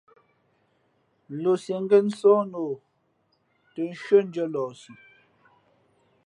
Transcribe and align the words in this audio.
Lǒsīē 1.41 1.77
ngén 1.83 2.05
nsóh 2.09 2.41
nā 2.51 2.57
o 2.69 2.71
tᾱ 3.73 3.83
shʉ́ά 4.01 4.19
ndʉ̄ᾱ 4.27 4.45
lααsi. 4.53 4.91